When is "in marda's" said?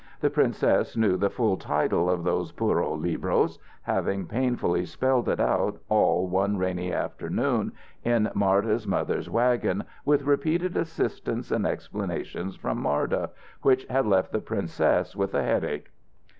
8.03-8.87